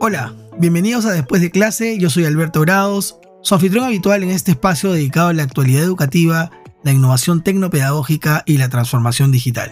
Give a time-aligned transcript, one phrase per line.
[0.00, 4.52] Hola, bienvenidos a Después de clase, yo soy Alberto Grados, su anfitrión habitual en este
[4.52, 6.50] espacio dedicado a la actualidad educativa,
[6.82, 9.70] la innovación tecnopedagógica y la transformación digital.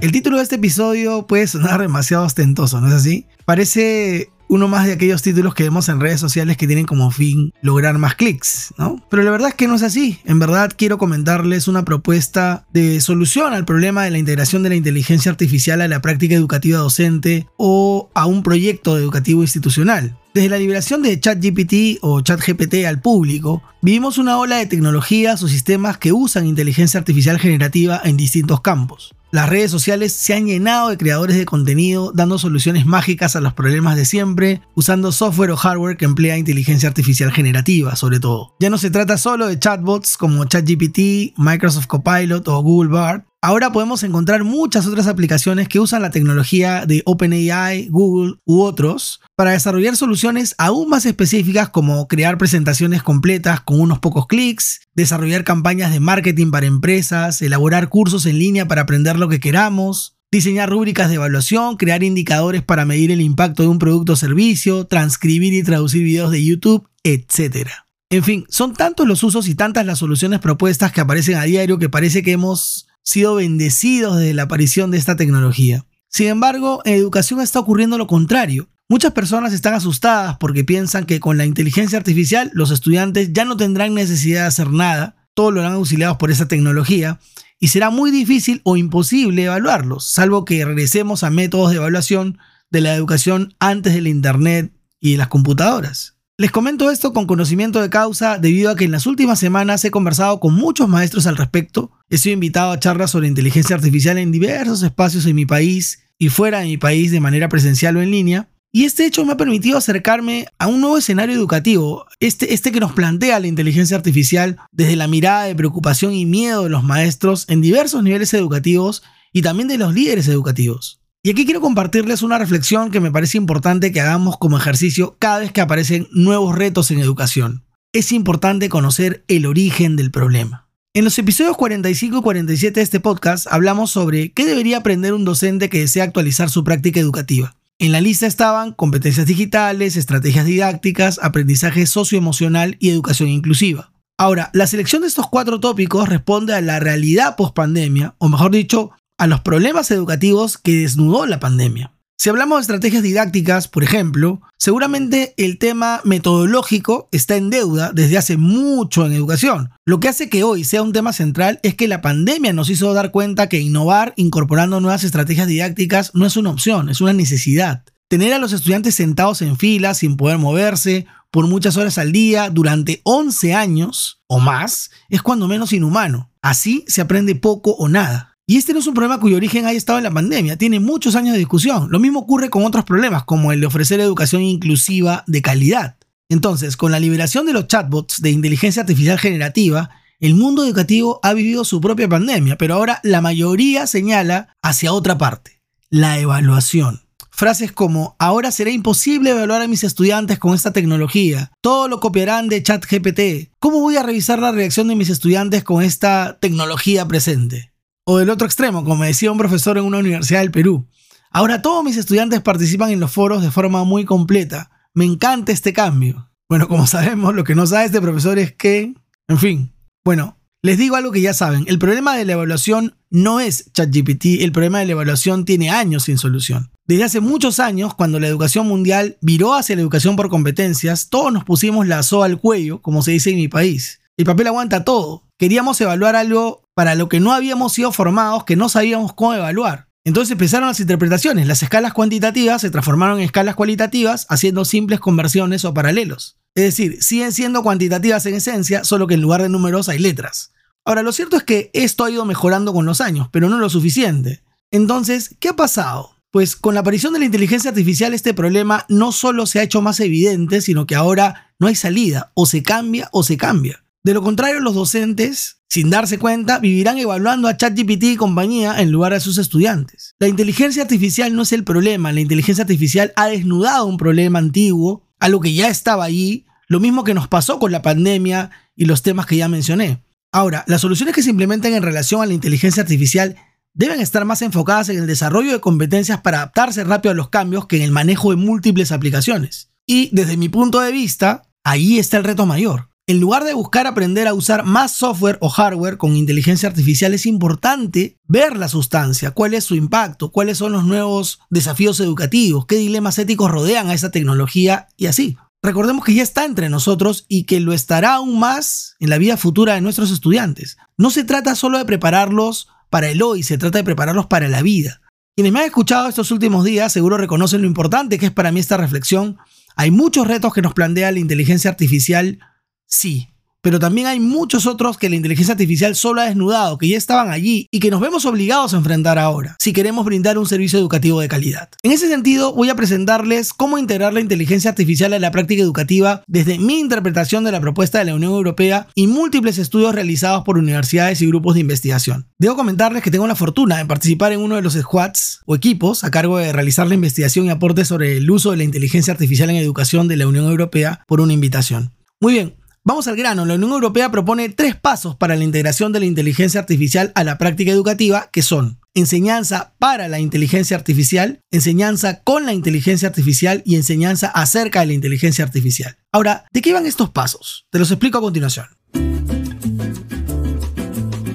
[0.00, 3.28] El título de este episodio puede sonar demasiado ostentoso, ¿no es así?
[3.44, 7.52] Parece uno más de aquellos títulos que vemos en redes sociales que tienen como fin
[7.62, 9.02] lograr más clics, ¿no?
[9.10, 10.18] Pero la verdad es que no es así.
[10.24, 14.74] En verdad quiero comentarles una propuesta de solución al problema de la integración de la
[14.74, 20.16] inteligencia artificial a la práctica educativa docente o a un proyecto educativo institucional.
[20.38, 25.48] Desde la liberación de ChatGPT o ChatGPT al público, vivimos una ola de tecnologías o
[25.48, 29.16] sistemas que usan inteligencia artificial generativa en distintos campos.
[29.32, 33.52] Las redes sociales se han llenado de creadores de contenido dando soluciones mágicas a los
[33.52, 38.54] problemas de siempre, usando software o hardware que emplea inteligencia artificial generativa, sobre todo.
[38.60, 43.70] Ya no se trata solo de chatbots como ChatGPT, Microsoft Copilot o Google Bard, Ahora
[43.70, 49.52] podemos encontrar muchas otras aplicaciones que usan la tecnología de OpenAI, Google u otros para
[49.52, 55.92] desarrollar soluciones aún más específicas como crear presentaciones completas con unos pocos clics, desarrollar campañas
[55.92, 61.08] de marketing para empresas, elaborar cursos en línea para aprender lo que queramos, diseñar rúbricas
[61.08, 65.62] de evaluación, crear indicadores para medir el impacto de un producto o servicio, transcribir y
[65.62, 67.68] traducir videos de YouTube, etc.
[68.10, 71.78] En fin, son tantos los usos y tantas las soluciones propuestas que aparecen a diario
[71.78, 75.86] que parece que hemos sido bendecidos desde la aparición de esta tecnología.
[76.08, 78.68] Sin embargo, en educación está ocurriendo lo contrario.
[78.86, 83.56] Muchas personas están asustadas porque piensan que con la inteligencia artificial los estudiantes ya no
[83.56, 87.18] tendrán necesidad de hacer nada, todos lo harán auxiliados por esa tecnología,
[87.58, 92.38] y será muy difícil o imposible evaluarlos, salvo que regresemos a métodos de evaluación
[92.70, 96.17] de la educación antes del Internet y de las computadoras.
[96.40, 99.90] Les comento esto con conocimiento de causa debido a que en las últimas semanas he
[99.90, 104.30] conversado con muchos maestros al respecto, he sido invitado a charlas sobre inteligencia artificial en
[104.30, 108.12] diversos espacios en mi país y fuera de mi país de manera presencial o en
[108.12, 112.70] línea, y este hecho me ha permitido acercarme a un nuevo escenario educativo, este, este
[112.70, 116.84] que nos plantea la inteligencia artificial desde la mirada de preocupación y miedo de los
[116.84, 121.00] maestros en diversos niveles educativos y también de los líderes educativos.
[121.28, 125.40] Y aquí quiero compartirles una reflexión que me parece importante que hagamos como ejercicio cada
[125.40, 127.66] vez que aparecen nuevos retos en educación.
[127.92, 130.70] Es importante conocer el origen del problema.
[130.94, 135.26] En los episodios 45 y 47 de este podcast hablamos sobre qué debería aprender un
[135.26, 137.54] docente que desea actualizar su práctica educativa.
[137.78, 143.92] En la lista estaban competencias digitales, estrategias didácticas, aprendizaje socioemocional y educación inclusiva.
[144.16, 148.92] Ahora, la selección de estos cuatro tópicos responde a la realidad post-pandemia, o mejor dicho,
[149.18, 151.92] a los problemas educativos que desnudó la pandemia.
[152.20, 158.18] Si hablamos de estrategias didácticas, por ejemplo, seguramente el tema metodológico está en deuda desde
[158.18, 159.70] hace mucho en educación.
[159.84, 162.92] Lo que hace que hoy sea un tema central es que la pandemia nos hizo
[162.92, 167.84] dar cuenta que innovar incorporando nuevas estrategias didácticas no es una opción, es una necesidad.
[168.08, 172.50] Tener a los estudiantes sentados en fila sin poder moverse por muchas horas al día
[172.50, 176.32] durante 11 años o más es cuando menos inhumano.
[176.42, 178.27] Así se aprende poco o nada.
[178.50, 181.14] Y este no es un problema cuyo origen haya estado en la pandemia, tiene muchos
[181.16, 181.88] años de discusión.
[181.90, 185.98] Lo mismo ocurre con otros problemas, como el de ofrecer educación inclusiva de calidad.
[186.30, 191.34] Entonces, con la liberación de los chatbots de inteligencia artificial generativa, el mundo educativo ha
[191.34, 195.60] vivido su propia pandemia, pero ahora la mayoría señala hacia otra parte,
[195.90, 197.02] la evaluación.
[197.30, 202.48] Frases como, ahora será imposible evaluar a mis estudiantes con esta tecnología, todo lo copiarán
[202.48, 207.67] de ChatGPT, ¿cómo voy a revisar la reacción de mis estudiantes con esta tecnología presente?
[208.10, 210.88] O del otro extremo, como me decía un profesor en una universidad del Perú.
[211.30, 214.70] Ahora todos mis estudiantes participan en los foros de forma muy completa.
[214.94, 216.30] Me encanta este cambio.
[216.48, 218.94] Bueno, como sabemos, lo que no sabe este profesor es que...
[219.28, 219.74] En fin.
[220.06, 221.66] Bueno, les digo algo que ya saben.
[221.68, 224.40] El problema de la evaluación no es ChatGPT.
[224.40, 226.70] El problema de la evaluación tiene años sin solución.
[226.86, 231.30] Desde hace muchos años, cuando la educación mundial viró hacia la educación por competencias, todos
[231.30, 234.00] nos pusimos la soga al cuello, como se dice en mi país.
[234.16, 235.28] El papel aguanta todo.
[235.38, 239.88] Queríamos evaluar algo para lo que no habíamos sido formados, que no sabíamos cómo evaluar.
[240.04, 241.48] Entonces empezaron las interpretaciones.
[241.48, 246.38] Las escalas cuantitativas se transformaron en escalas cualitativas haciendo simples conversiones o paralelos.
[246.54, 250.52] Es decir, siguen siendo cuantitativas en esencia, solo que en lugar de números hay letras.
[250.84, 253.68] Ahora, lo cierto es que esto ha ido mejorando con los años, pero no lo
[253.68, 254.44] suficiente.
[254.70, 256.12] Entonces, ¿qué ha pasado?
[256.30, 259.82] Pues con la aparición de la inteligencia artificial este problema no solo se ha hecho
[259.82, 263.82] más evidente, sino que ahora no hay salida, o se cambia o se cambia.
[264.04, 268.90] De lo contrario, los docentes sin darse cuenta, vivirán evaluando a ChatGPT y compañía en
[268.90, 270.14] lugar de a sus estudiantes.
[270.18, 275.06] La inteligencia artificial no es el problema, la inteligencia artificial ha desnudado un problema antiguo,
[275.20, 279.02] algo que ya estaba allí, lo mismo que nos pasó con la pandemia y los
[279.02, 280.02] temas que ya mencioné.
[280.32, 283.36] Ahora, las soluciones que se implementen en relación a la inteligencia artificial
[283.74, 287.66] deben estar más enfocadas en el desarrollo de competencias para adaptarse rápido a los cambios
[287.66, 289.70] que en el manejo de múltiples aplicaciones.
[289.86, 292.87] Y desde mi punto de vista, ahí está el reto mayor.
[293.08, 297.24] En lugar de buscar aprender a usar más software o hardware con inteligencia artificial, es
[297.24, 302.76] importante ver la sustancia, cuál es su impacto, cuáles son los nuevos desafíos educativos, qué
[302.76, 305.38] dilemas éticos rodean a esa tecnología y así.
[305.62, 309.38] Recordemos que ya está entre nosotros y que lo estará aún más en la vida
[309.38, 310.76] futura de nuestros estudiantes.
[310.98, 314.60] No se trata solo de prepararlos para el hoy, se trata de prepararlos para la
[314.60, 315.00] vida.
[315.34, 318.60] Quienes me han escuchado estos últimos días seguro reconocen lo importante que es para mí
[318.60, 319.38] esta reflexión.
[319.76, 322.40] Hay muchos retos que nos plantea la inteligencia artificial
[322.88, 323.28] Sí,
[323.60, 327.30] pero también hay muchos otros que la inteligencia artificial solo ha desnudado, que ya estaban
[327.30, 331.20] allí y que nos vemos obligados a enfrentar ahora, si queremos brindar un servicio educativo
[331.20, 331.68] de calidad.
[331.82, 336.22] En ese sentido, voy a presentarles cómo integrar la inteligencia artificial en la práctica educativa
[336.26, 340.56] desde mi interpretación de la propuesta de la Unión Europea y múltiples estudios realizados por
[340.56, 342.26] universidades y grupos de investigación.
[342.38, 346.04] Debo comentarles que tengo la fortuna de participar en uno de los squads o equipos
[346.04, 349.50] a cargo de realizar la investigación y aporte sobre el uso de la inteligencia artificial
[349.50, 351.92] en educación de la Unión Europea por una invitación.
[352.20, 352.54] Muy bien,
[352.88, 356.58] Vamos al grano, la Unión Europea propone tres pasos para la integración de la inteligencia
[356.58, 362.54] artificial a la práctica educativa, que son enseñanza para la inteligencia artificial, enseñanza con la
[362.54, 365.98] inteligencia artificial y enseñanza acerca de la inteligencia artificial.
[366.12, 367.66] Ahora, ¿de qué van estos pasos?
[367.70, 368.64] Te los explico a continuación.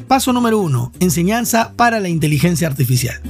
[0.07, 3.21] Paso número uno, enseñanza para la inteligencia artificial.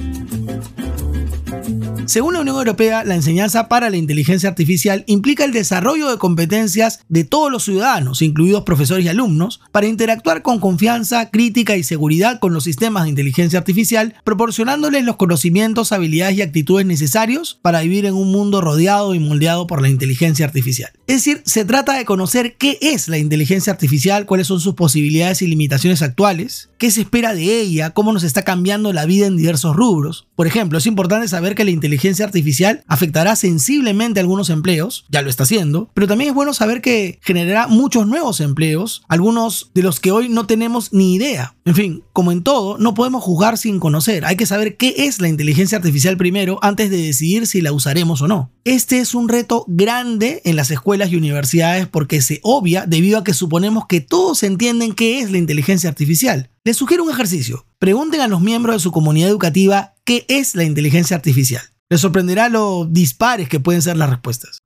[2.06, 7.00] Según la Unión Europea, la enseñanza para la inteligencia artificial implica el desarrollo de competencias
[7.08, 12.40] de todos los ciudadanos, incluidos profesores y alumnos, para interactuar con confianza, crítica y seguridad
[12.40, 18.04] con los sistemas de inteligencia artificial, proporcionándoles los conocimientos, habilidades y actitudes necesarios para vivir
[18.04, 20.90] en un mundo rodeado y moldeado por la inteligencia artificial.
[21.06, 25.40] Es decir, se trata de conocer qué es la inteligencia artificial, cuáles son sus posibilidades
[25.40, 29.36] y limitaciones actuales, qué se espera de ella, cómo nos está cambiando la vida en
[29.36, 30.26] diversos rubros.
[30.36, 35.30] Por ejemplo, es importante saber que la inteligencia artificial afectará sensiblemente algunos empleos, ya lo
[35.30, 40.00] está haciendo, pero también es bueno saber que generará muchos nuevos empleos, algunos de los
[40.00, 41.54] que hoy no tenemos ni idea.
[41.64, 45.20] En fin, como en todo, no podemos juzgar sin conocer, hay que saber qué es
[45.20, 48.50] la inteligencia artificial primero antes de decidir si la usaremos o no.
[48.64, 53.24] Este es un reto grande en las escuelas y universidades porque se obvia debido a
[53.24, 56.50] que suponemos que todos entienden qué es la inteligencia artificial.
[56.66, 57.66] Les sugiero un ejercicio.
[57.78, 61.62] Pregunten a los miembros de su comunidad educativa qué es la inteligencia artificial.
[61.90, 64.62] Les sorprenderá lo dispares que pueden ser las respuestas.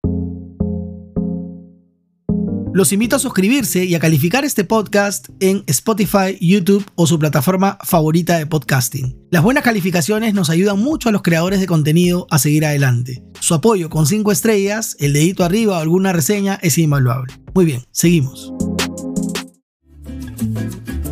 [2.73, 7.79] Los invito a suscribirse y a calificar este podcast en Spotify, YouTube o su plataforma
[7.83, 9.19] favorita de podcasting.
[9.33, 13.25] Las buenas calificaciones nos ayudan mucho a los creadores de contenido a seguir adelante.
[13.41, 17.35] Su apoyo con 5 estrellas, el dedito arriba o alguna reseña es invaluable.
[17.57, 18.53] Muy bien, seguimos.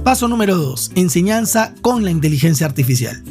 [0.06, 0.92] Paso número 2.
[0.94, 3.24] Enseñanza con la inteligencia artificial.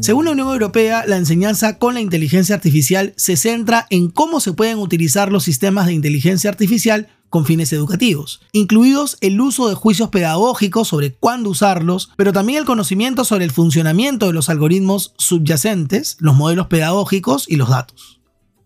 [0.00, 4.54] Según la Unión Europea, la enseñanza con la inteligencia artificial se centra en cómo se
[4.54, 10.08] pueden utilizar los sistemas de inteligencia artificial con fines educativos, incluidos el uso de juicios
[10.08, 16.16] pedagógicos sobre cuándo usarlos, pero también el conocimiento sobre el funcionamiento de los algoritmos subyacentes,
[16.18, 18.21] los modelos pedagógicos y los datos.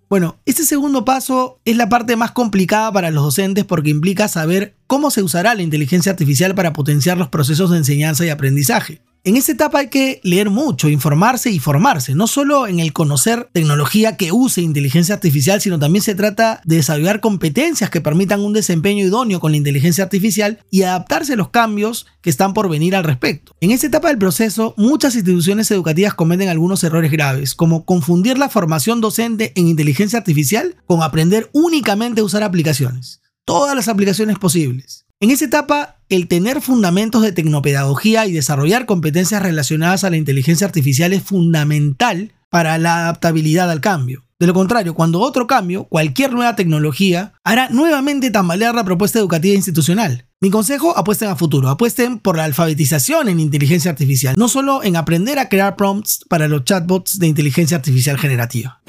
[0.09, 4.77] Bueno, este segundo paso es la parte más complicada para los docentes porque implica saber
[4.87, 9.01] cómo se usará la inteligencia artificial para potenciar los procesos de enseñanza y aprendizaje.
[9.27, 13.49] En esta etapa hay que leer mucho, informarse y formarse, no solo en el conocer
[13.53, 18.53] tecnología que use inteligencia artificial, sino también se trata de desarrollar competencias que permitan un
[18.53, 22.95] desempeño idóneo con la inteligencia artificial y adaptarse a los cambios que están por venir
[22.95, 23.57] al respecto.
[23.61, 28.49] En esta etapa del proceso, muchas instituciones educativas cometen algunos errores graves, como confundir la
[28.49, 33.23] formación docente en inteligencia artificial con aprender únicamente a usar aplicaciones.
[33.45, 35.05] Todas las aplicaciones posibles.
[35.19, 40.67] En esa etapa, el tener fundamentos de tecnopedagogía y desarrollar competencias relacionadas a la inteligencia
[40.67, 44.25] artificial es fundamental para la adaptabilidad al cambio.
[44.39, 49.55] De lo contrario, cuando otro cambio, cualquier nueva tecnología, hará nuevamente tambalear la propuesta educativa
[49.55, 50.27] institucional.
[50.41, 54.97] Mi consejo, apuesten a futuro, apuesten por la alfabetización en inteligencia artificial, no solo en
[54.97, 58.83] aprender a crear prompts para los chatbots de inteligencia artificial generativa.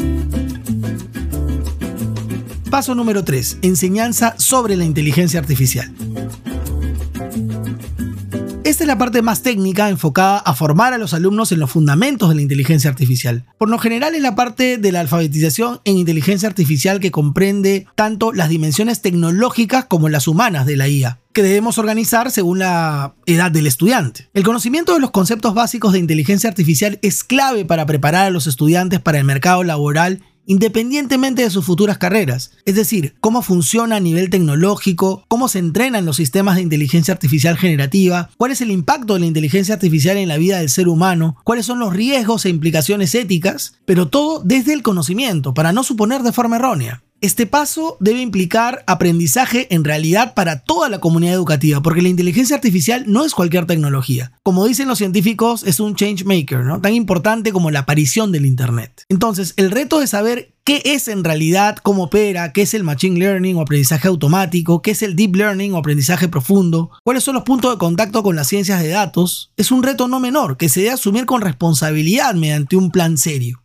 [2.70, 3.60] Paso número 3.
[3.62, 5.90] Enseñanza sobre la inteligencia artificial.
[8.68, 12.28] Esta es la parte más técnica enfocada a formar a los alumnos en los fundamentos
[12.28, 13.46] de la inteligencia artificial.
[13.58, 18.34] Por lo general es la parte de la alfabetización en inteligencia artificial que comprende tanto
[18.34, 23.52] las dimensiones tecnológicas como las humanas de la IA que debemos organizar según la edad
[23.52, 24.28] del estudiante.
[24.34, 28.48] El conocimiento de los conceptos básicos de inteligencia artificial es clave para preparar a los
[28.48, 32.52] estudiantes para el mercado laboral independientemente de sus futuras carreras.
[32.66, 37.58] Es decir, cómo funciona a nivel tecnológico, cómo se entrenan los sistemas de inteligencia artificial
[37.58, 41.38] generativa, cuál es el impacto de la inteligencia artificial en la vida del ser humano,
[41.44, 46.24] cuáles son los riesgos e implicaciones éticas, pero todo desde el conocimiento, para no suponer
[46.24, 47.04] de forma errónea.
[47.20, 52.56] Este paso debe implicar aprendizaje en realidad para toda la comunidad educativa, porque la inteligencia
[52.56, 54.34] artificial no es cualquier tecnología.
[54.44, 56.80] Como dicen los científicos, es un change maker, ¿no?
[56.80, 59.02] Tan importante como la aparición del Internet.
[59.10, 63.18] Entonces, el reto de saber qué es en realidad, cómo opera, qué es el machine
[63.18, 67.44] learning o aprendizaje automático, qué es el deep learning o aprendizaje profundo, cuáles son los
[67.44, 70.82] puntos de contacto con las ciencias de datos, es un reto no menor que se
[70.82, 73.64] debe asumir con responsabilidad mediante un plan serio.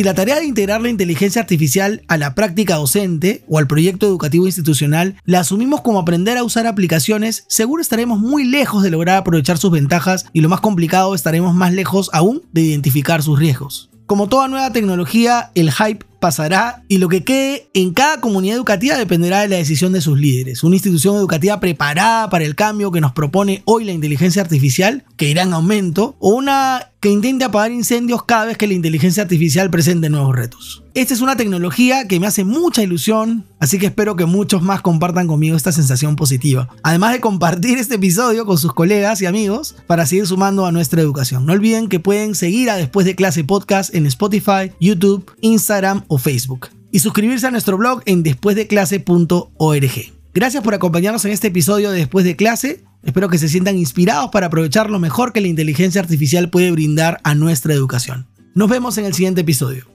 [0.00, 4.06] Si la tarea de integrar la inteligencia artificial a la práctica docente o al proyecto
[4.06, 9.18] educativo institucional la asumimos como aprender a usar aplicaciones, seguro estaremos muy lejos de lograr
[9.18, 13.90] aprovechar sus ventajas y lo más complicado estaremos más lejos aún de identificar sus riesgos.
[14.06, 18.96] Como toda nueva tecnología, el hype pasará y lo que quede en cada comunidad educativa
[18.96, 20.62] dependerá de la decisión de sus líderes.
[20.62, 25.28] Una institución educativa preparada para el cambio que nos propone hoy la inteligencia artificial, que
[25.28, 29.70] irá en aumento, o una que intente apagar incendios cada vez que la inteligencia artificial
[29.70, 30.84] presente nuevos retos.
[30.92, 34.82] Esta es una tecnología que me hace mucha ilusión, así que espero que muchos más
[34.82, 36.68] compartan conmigo esta sensación positiva.
[36.82, 41.00] Además de compartir este episodio con sus colegas y amigos para seguir sumando a nuestra
[41.00, 41.46] educación.
[41.46, 46.68] No olviden que pueden seguir a Después de Clase Podcast en Spotify, YouTube, Instagram Facebook.
[46.92, 50.12] Y suscribirse a nuestro blog en despuesdeclase.org.
[50.32, 52.84] Gracias por acompañarnos en este episodio de Después de Clase.
[53.02, 57.18] Espero que se sientan inspirados para aprovechar lo mejor que la inteligencia artificial puede brindar
[57.24, 58.28] a nuestra educación.
[58.54, 59.89] Nos vemos en el siguiente episodio.